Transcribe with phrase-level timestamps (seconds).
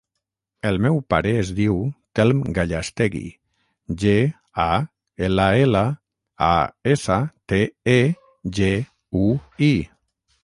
[0.67, 1.75] El meu pare es diu
[2.19, 3.21] Telm Gallastegui:
[4.03, 4.15] ge,
[4.65, 4.67] a,
[5.29, 5.85] ela, ela,
[6.47, 6.51] a,
[6.97, 7.19] essa,
[7.53, 7.59] te,
[7.97, 7.99] e,
[8.61, 8.71] ge,
[9.25, 9.29] u,
[9.69, 9.73] i.